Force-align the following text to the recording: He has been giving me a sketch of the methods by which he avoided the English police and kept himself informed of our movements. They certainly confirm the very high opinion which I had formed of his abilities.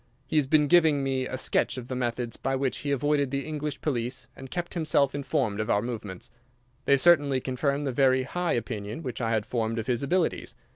He 0.25 0.37
has 0.37 0.47
been 0.47 0.65
giving 0.67 1.03
me 1.03 1.27
a 1.27 1.37
sketch 1.37 1.77
of 1.77 1.87
the 1.87 1.93
methods 1.95 2.35
by 2.35 2.55
which 2.55 2.79
he 2.79 2.89
avoided 2.89 3.29
the 3.29 3.45
English 3.45 3.81
police 3.81 4.25
and 4.35 4.49
kept 4.49 4.73
himself 4.73 5.13
informed 5.13 5.59
of 5.59 5.69
our 5.69 5.83
movements. 5.83 6.31
They 6.85 6.97
certainly 6.97 7.39
confirm 7.39 7.83
the 7.83 7.91
very 7.91 8.23
high 8.23 8.53
opinion 8.53 9.03
which 9.03 9.21
I 9.21 9.29
had 9.29 9.45
formed 9.45 9.77
of 9.77 9.85
his 9.85 10.01
abilities. 10.01 10.55